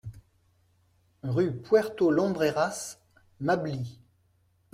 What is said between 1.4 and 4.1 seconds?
Puerto Lumbreras, Mably